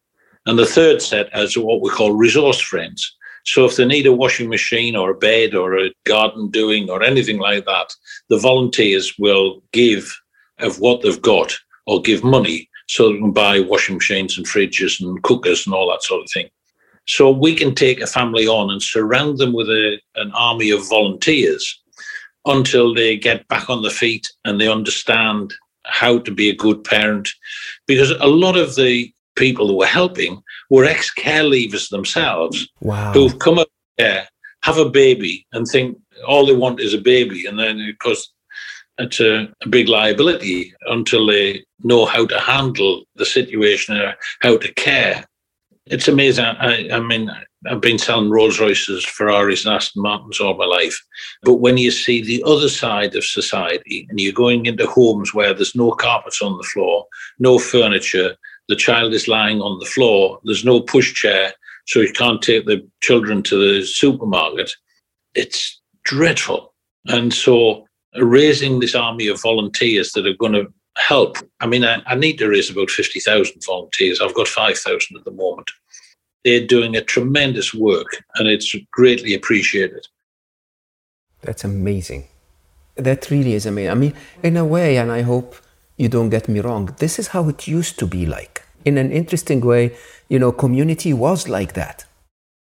[0.46, 3.16] And the third set is what we call resource friends.
[3.44, 7.02] So if they need a washing machine or a bed or a garden doing or
[7.02, 7.94] anything like that,
[8.28, 10.14] the volunteers will give
[10.58, 15.00] of what they've got or give money so they can buy washing machines and fridges
[15.00, 16.48] and cookers and all that sort of thing.
[17.06, 20.88] So we can take a family on and surround them with a, an army of
[20.88, 21.80] volunteers
[22.46, 25.52] until they get back on the feet and they understand
[25.84, 27.28] how to be a good parent.
[27.86, 33.12] Because a lot of the people who were helping were ex care leavers themselves wow.
[33.12, 34.28] who've come up there,
[34.62, 37.46] have a baby, and think all they want is a baby.
[37.46, 38.30] And then, of course,
[38.98, 44.58] it's a, a big liability until they know how to handle the situation or how
[44.58, 45.24] to care.
[45.86, 46.44] It's amazing.
[46.44, 47.30] I, I mean,
[47.66, 50.98] I've been selling Rolls Royces, Ferraris, and Aston Martins all my life.
[51.42, 55.52] But when you see the other side of society and you're going into homes where
[55.52, 57.06] there's no carpets on the floor,
[57.38, 58.36] no furniture,
[58.68, 60.38] the child is lying on the floor.
[60.44, 61.50] There's no pushchair,
[61.86, 64.72] so you can't take the children to the supermarket.
[65.34, 66.72] It's dreadful.
[67.06, 71.36] And so raising this army of volunteers that are going to help.
[71.60, 74.20] I mean, I, I need to raise about 50,000 volunteers.
[74.20, 75.70] I've got 5,000 at the moment.
[76.44, 80.06] They're doing a tremendous work and it's greatly appreciated.
[81.42, 82.28] That's amazing.
[82.96, 83.90] That really is amazing.
[83.90, 85.56] I mean, in a way, and I hope
[85.96, 88.62] you don't get me wrong, this is how it used to be like.
[88.84, 89.96] In an interesting way,
[90.28, 92.04] you know, community was like that.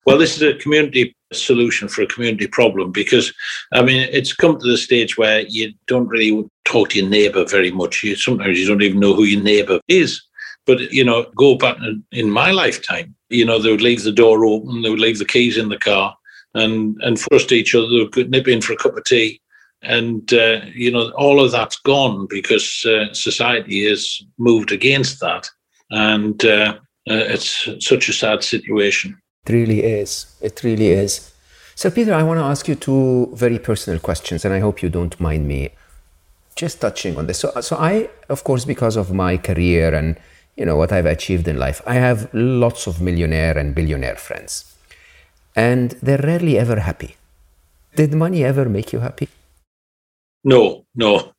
[0.06, 3.32] Well, this is a community solution for a community problem because,
[3.72, 7.44] I mean, it's come to the stage where you don't really talk to your neighbour
[7.44, 8.02] very much.
[8.02, 10.22] You, sometimes you don't even know who your neighbour is.
[10.66, 11.76] But, you know, go back
[12.10, 15.26] in my lifetime, you know, they would leave the door open, they would leave the
[15.26, 16.16] keys in the car
[16.54, 19.42] and, and trust each other, they would nip in for a cup of tea
[19.84, 25.48] and, uh, you know, all of that's gone because uh, society has moved against that.
[25.90, 29.18] And uh, uh, it's such a sad situation.
[29.46, 30.34] It really is.
[30.40, 31.32] It really is.
[31.74, 34.88] So, Peter, I want to ask you two very personal questions, and I hope you
[34.88, 35.70] don't mind me
[36.56, 37.40] just touching on this.
[37.40, 40.16] So, so I, of course, because of my career and
[40.56, 44.76] you know what I've achieved in life, I have lots of millionaire and billionaire friends,
[45.56, 47.16] and they're rarely ever happy.
[47.96, 49.28] Did money ever make you happy?
[50.44, 51.32] No, no,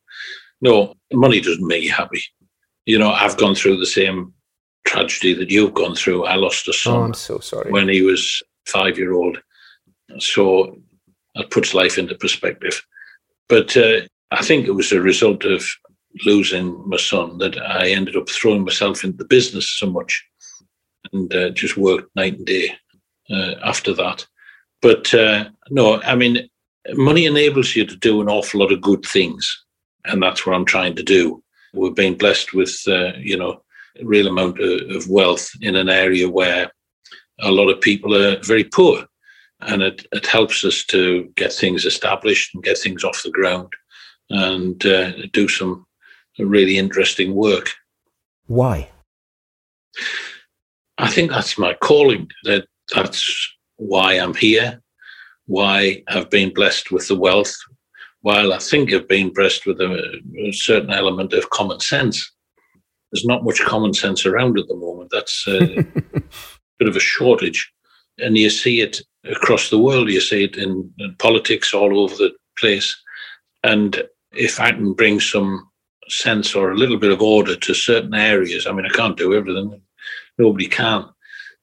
[0.60, 0.94] no.
[1.12, 2.22] Money doesn't make you happy.
[2.84, 4.32] You know, I've gone through the same
[4.86, 6.24] tragedy that you've gone through.
[6.24, 6.96] I lost a son.
[6.96, 7.70] Oh, I'm so sorry.
[7.70, 9.40] When he was five year old.
[10.18, 10.78] So
[11.34, 12.80] that puts life into perspective.
[13.48, 15.64] But uh, I think it was a result of
[16.24, 20.24] losing my son that I ended up throwing myself into the business so much
[21.12, 22.74] and uh, just worked night and day
[23.30, 24.26] uh, after that.
[24.82, 26.48] But uh, no, I mean,
[26.94, 29.64] money enables you to do an awful lot of good things,
[30.04, 31.42] and that's what I'm trying to do.
[31.72, 33.62] We've been blessed with, uh, you know,
[34.02, 36.70] real amount of, wealth in an area where
[37.40, 39.04] a lot of people are very poor,
[39.60, 43.72] and it, it helps us to get things established and get things off the ground,
[44.30, 45.86] and uh, do some
[46.38, 47.70] really interesting work.
[48.46, 48.90] Why?
[50.98, 52.28] I think that's my calling.
[52.44, 54.80] That that's why I'm here
[55.46, 57.54] why I've been blessed with the wealth,
[58.20, 62.32] while I think I've been blessed with a, a certain element of common sense.
[63.16, 65.08] There's not much common sense around at the moment.
[65.10, 65.58] That's a
[66.78, 67.72] bit of a shortage.
[68.18, 70.10] And you see it across the world.
[70.10, 72.94] You see it in, in politics all over the place.
[73.64, 74.02] And
[74.32, 75.66] if I can bring some
[76.10, 79.32] sense or a little bit of order to certain areas, I mean, I can't do
[79.32, 79.80] everything.
[80.36, 81.06] Nobody can.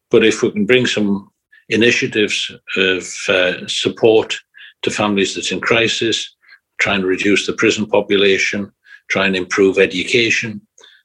[0.09, 1.29] But if we can bring some
[1.69, 4.39] initiatives of uh, support
[4.81, 6.35] to families that's in crisis,
[6.79, 8.71] trying to reduce the prison population,
[9.09, 10.59] try and improve education.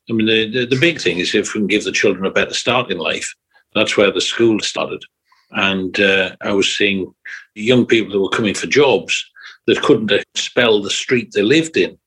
[0.09, 2.31] I mean, the, the, the, big thing is if we can give the children a
[2.31, 3.35] better start in life.
[3.75, 5.03] That's where the school started.
[5.51, 7.15] And uh, I was seeing
[7.55, 9.25] young people that were coming for jobs
[9.67, 11.99] that couldn't spell the street they lived in.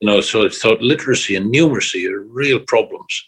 [0.00, 3.22] You know, so I thought literacy and numeracy are real problems.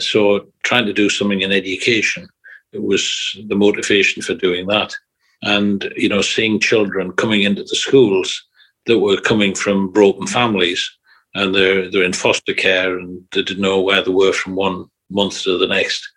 [0.00, 2.28] So trying to do something in education
[2.72, 4.94] it was the motivation for doing that.
[5.42, 8.44] And, you know, seeing children coming into the schools
[8.86, 10.90] that were coming from broken families
[11.34, 14.86] and they're they're in foster care and they didn't know where they were from one
[15.10, 16.08] month to the next.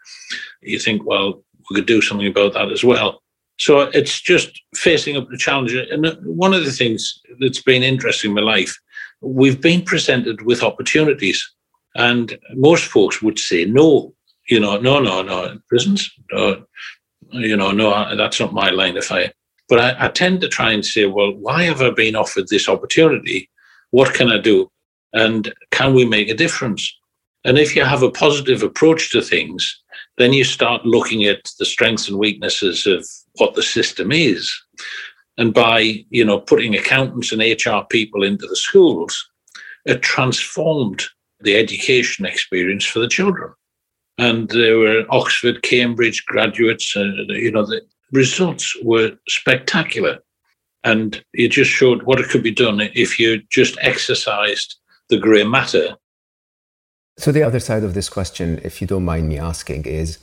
[0.62, 3.22] You think, well, we could do something about that as well.
[3.58, 5.74] So it's just facing up the challenge.
[5.74, 8.76] And one of the things that's been interesting in my life,
[9.22, 11.40] we've been presented with opportunities,
[11.96, 14.14] and most folks would say no.
[14.50, 16.66] You know, no, no, no, prisons, no,
[17.32, 19.32] you know, no, that's not my line of fire.
[19.70, 22.68] But I, I tend to try and say, well, why have I been offered this
[22.68, 23.50] opportunity?
[23.92, 24.70] What can I do?
[25.14, 26.94] And can we make a difference?
[27.44, 29.82] And if you have a positive approach to things,
[30.18, 33.08] then you start looking at the strengths and weaknesses of
[33.38, 34.52] what the system is.
[35.38, 39.28] And by, you know, putting accountants and HR people into the schools,
[39.86, 41.04] it transformed
[41.40, 43.52] the education experience for the children.
[44.18, 47.82] And there were Oxford, Cambridge graduates, uh, you know, the
[48.12, 50.20] results were spectacular.
[50.84, 54.78] And it just showed what it could be done if you just exercised
[55.12, 55.86] the grey matter
[57.18, 60.18] so, the other side of this question, if you don't mind me asking, is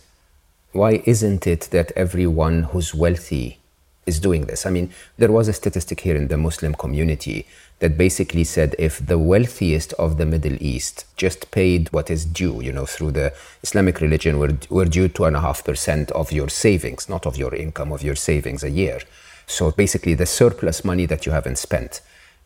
[0.72, 3.60] why isn't it that everyone who's wealthy
[4.04, 4.66] is doing this?
[4.66, 7.46] I mean, there was a statistic here in the Muslim community
[7.78, 12.60] that basically said if the wealthiest of the Middle East just paid what is due,
[12.62, 13.32] you know, through the
[13.62, 17.36] Islamic religion, we're, we're due two and a half percent of your savings, not of
[17.36, 18.98] your income, of your savings a year.
[19.46, 22.00] So basically, the surplus money that you haven't spent.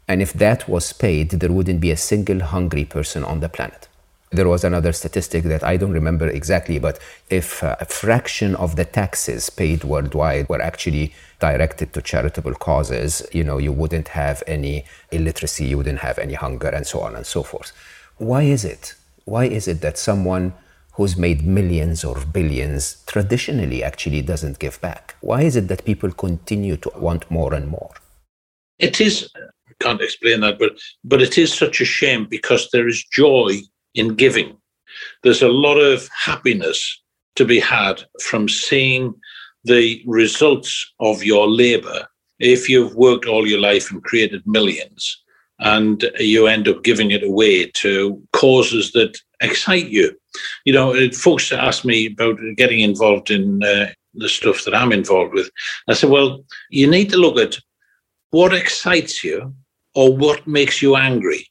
[0.09, 3.88] And if that was paid, there wouldn't be a single hungry person on the planet.
[4.30, 6.98] There was another statistic that I don't remember exactly, but
[7.28, 13.44] if a fraction of the taxes paid worldwide were actually directed to charitable causes, you
[13.44, 17.26] know, you wouldn't have any illiteracy, you wouldn't have any hunger, and so on and
[17.26, 17.72] so forth.
[18.16, 18.94] Why is it?
[19.26, 20.55] Why is it that someone
[20.92, 25.14] who's made millions or billions traditionally actually doesn't give back?
[25.20, 27.92] Why is it that people continue to want more and more?
[28.78, 29.28] It is
[29.80, 30.72] can't explain that, but
[31.04, 33.58] but it is such a shame because there is joy
[33.94, 34.56] in giving.
[35.22, 37.02] There's a lot of happiness
[37.36, 39.14] to be had from seeing
[39.64, 42.06] the results of your labor.
[42.38, 45.22] If you've worked all your life and created millions
[45.60, 50.12] and you end up giving it away to causes that excite you.
[50.64, 55.34] You know, folks ask me about getting involved in uh, the stuff that I'm involved
[55.34, 55.50] with.
[55.88, 57.58] I said, well, you need to look at
[58.30, 59.54] what excites you
[59.95, 61.47] or what makes you angry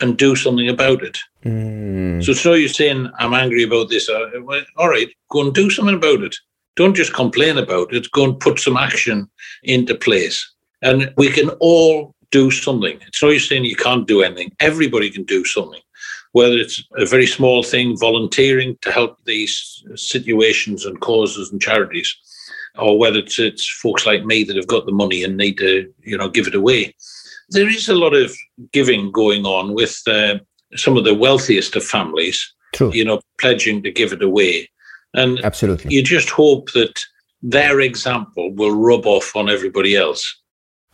[0.00, 1.18] and do something about it.
[1.44, 2.24] Mm.
[2.24, 4.08] So it's no use saying, I'm angry about this.
[4.08, 4.30] Uh,
[4.76, 6.34] all right, go and do something about it.
[6.76, 8.10] Don't just complain about it.
[8.12, 9.28] Go and put some action
[9.62, 10.50] into place.
[10.82, 12.98] And we can all do something.
[13.06, 14.52] It's no use saying you can't do anything.
[14.60, 15.80] Everybody can do something,
[16.32, 22.16] whether it's a very small thing, volunteering to help these situations and causes and charities,
[22.78, 25.92] or whether it's, it's folks like me that have got the money and need to,
[26.02, 26.94] you know, give it away
[27.50, 28.36] there is a lot of
[28.72, 30.38] giving going on with uh,
[30.76, 32.52] some of the wealthiest of families.
[32.72, 32.92] True.
[32.92, 34.70] You know, pledging to give it away,
[35.14, 37.00] and absolutely, you just hope that
[37.42, 40.36] their example will rub off on everybody else.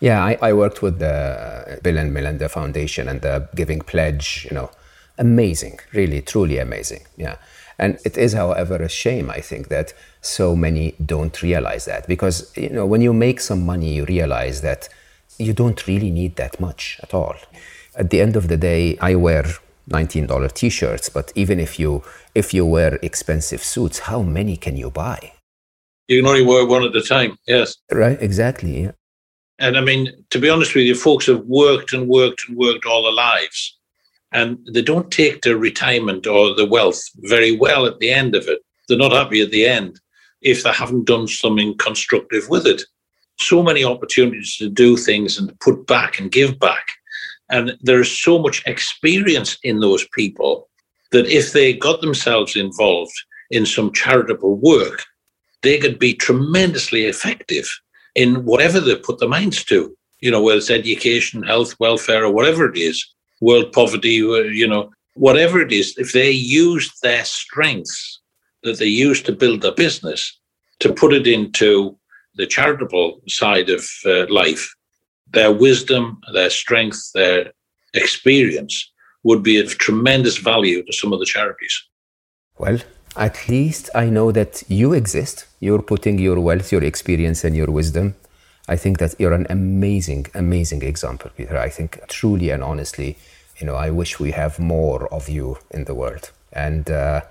[0.00, 4.46] Yeah, I, I worked with the Bill and Melinda Foundation and the Giving Pledge.
[4.50, 4.70] You know,
[5.18, 7.06] amazing, really, truly amazing.
[7.18, 7.36] Yeah.
[7.78, 12.06] And it is, however, a shame, I think, that so many don't realize that.
[12.06, 14.88] Because, you know, when you make some money, you realize that
[15.38, 17.36] you don't really need that much at all.
[17.96, 19.44] At the end of the day, I wear
[19.90, 22.02] $19 t-shirts, but even if you
[22.34, 25.32] if you wear expensive suits, how many can you buy?
[26.08, 27.76] You can only wear one at a time, yes.
[27.90, 28.82] Right, exactly.
[28.82, 28.92] Yeah.
[29.58, 32.84] And I mean, to be honest with you, folks have worked and worked and worked
[32.84, 33.75] all their lives.
[34.32, 38.48] And they don't take the retirement or the wealth very well at the end of
[38.48, 38.60] it.
[38.88, 40.00] They're not happy at the end
[40.42, 42.82] if they haven't done something constructive with it
[43.38, 46.86] so many opportunities to do things and put back and give back.
[47.50, 50.68] And there's so much experience in those people
[51.12, 53.14] that if they got themselves involved
[53.50, 55.04] in some charitable work,
[55.62, 57.68] they could be tremendously effective
[58.14, 62.32] in whatever they put their minds to, you know, whether it's education, health, welfare, or
[62.32, 63.06] whatever it is,
[63.40, 68.20] world poverty, you know, whatever it is, if they use their strengths
[68.62, 70.38] that they use to build their business
[70.80, 71.96] to put it into
[72.34, 74.74] the charitable side of uh, life,
[75.32, 77.52] their wisdom, their strength, their
[77.94, 78.92] experience
[79.24, 81.74] would be of tremendous value to some of the charities.
[82.58, 82.78] Well,
[83.16, 85.46] at least I know that you exist.
[85.60, 88.14] You're putting your wealth, your experience, and your wisdom
[88.68, 91.56] I think that you're an amazing, amazing example, Peter.
[91.56, 93.16] I think truly and honestly,
[93.58, 96.30] you know, I wish we have more of you in the world.
[96.52, 97.22] And uh,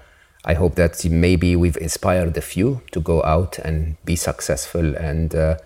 [0.45, 5.35] I hope that maybe we've inspired a few to go out and be successful and
[5.35, 5.57] uh,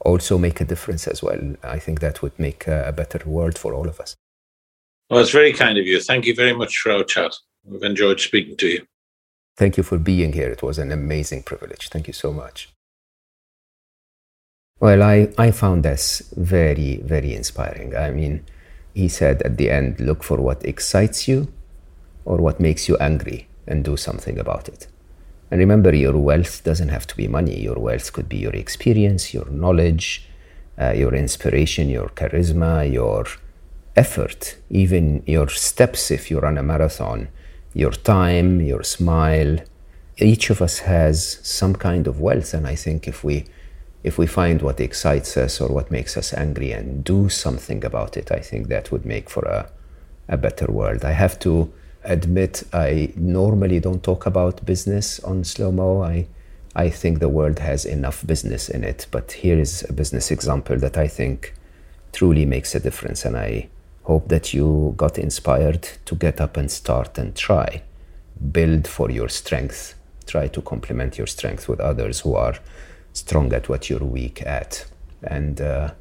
[0.00, 1.56] also make a difference as well.
[1.62, 4.16] I think that would make a better world for all of us.
[5.10, 6.00] Well, it's very kind of you.
[6.00, 7.34] Thank you very much for our chat.
[7.64, 8.86] We've enjoyed speaking to you.
[9.56, 10.50] Thank you for being here.
[10.50, 11.88] It was an amazing privilege.
[11.88, 12.68] Thank you so much.
[14.80, 17.96] Well, I, I found this very, very inspiring.
[17.96, 18.44] I mean,
[18.94, 21.52] he said at the end look for what excites you
[22.24, 24.86] or what makes you angry and do something about it.
[25.50, 27.58] And remember, your wealth doesn't have to be money.
[27.60, 30.28] Your wealth could be your experience, your knowledge,
[30.80, 33.26] uh, your inspiration, your charisma, your
[33.96, 37.28] effort, even your steps if you run a marathon,
[37.74, 39.58] your time, your smile.
[40.18, 42.54] Each of us has some kind of wealth.
[42.54, 43.46] And I think if we
[44.08, 48.16] if we find what excites us or what makes us angry and do something about
[48.16, 49.70] it, I think that would make for a,
[50.28, 51.04] a better world.
[51.04, 51.70] I have to
[52.04, 56.02] admit, I normally don't talk about business on Slo Mo.
[56.02, 56.26] I,
[56.74, 60.78] I think the world has enough business in it, but here is a business example
[60.78, 61.54] that I think
[62.12, 63.26] truly makes a difference.
[63.26, 63.68] And I
[64.04, 67.82] hope that you got inspired to get up and start and try.
[68.52, 69.94] Build for your strength.
[70.26, 72.54] Try to complement your strength with others who are
[73.12, 74.86] strong at what you're weak at,
[75.22, 75.92] and uh,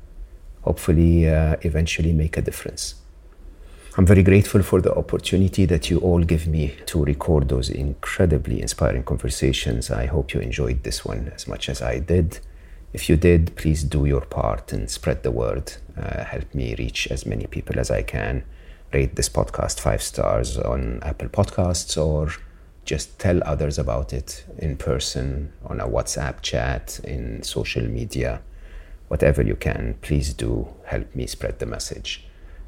[0.61, 2.95] hopefully uh, eventually make a difference.
[3.97, 8.61] I'm very grateful for the opportunity that you all give me to record those incredibly
[8.61, 9.89] inspiring conversations.
[9.89, 12.39] I hope you enjoyed this one as much as I did.
[12.93, 15.73] If you did, please do your part and spread the word.
[15.97, 18.43] Uh, help me reach as many people as I can.
[18.93, 22.29] Rate this podcast five stars on Apple Podcasts or
[22.87, 28.41] just tell others about it in person, on a WhatsApp chat, in social media,
[29.09, 29.95] whatever you can.
[30.01, 32.23] Please do help me spread the message.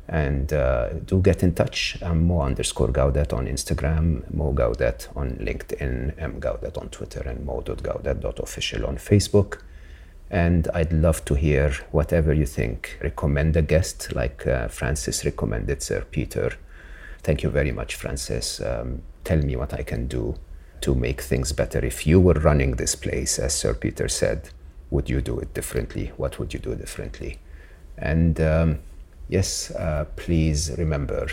[0.08, 1.98] And uh, do get in touch.
[2.02, 7.46] I'm Mo underscore Gawdat on Instagram, Mo Gawdat on LinkedIn, M Gawdat on Twitter, and
[7.46, 9.62] mo.gawdat.official on Facebook.
[10.32, 13.00] And I'd love to hear whatever you think.
[13.02, 16.54] Recommend a guest like uh, Francis recommended Sir Peter.
[17.22, 18.62] Thank you very much, Francis.
[18.62, 20.36] Um, tell me what I can do
[20.82, 21.84] to make things better.
[21.84, 24.50] If you were running this place, as Sir Peter said,
[24.90, 26.12] would you do it differently?
[26.18, 27.40] What would you do differently?
[27.98, 28.80] And um,
[29.28, 31.28] yes, uh, please remember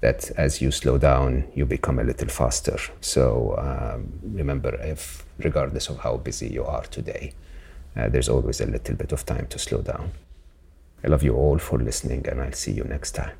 [0.00, 2.78] that as you slow down, you become a little faster.
[3.00, 7.32] So um, remember, if regardless of how busy you are today,
[7.96, 10.12] uh, there's always a little bit of time to slow down.
[11.04, 13.32] I love you all for listening, and I'll see you next time.